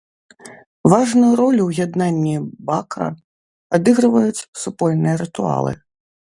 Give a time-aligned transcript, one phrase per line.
[0.93, 2.33] Важную ролю ў яднанні
[2.71, 3.07] бака
[3.81, 5.71] адыгрываюць супольныя рытуалы.